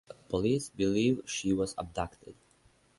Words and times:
Police 0.29 0.69
believe 0.71 1.21
she 1.27 1.53
was 1.53 1.75
abducted. 1.77 2.33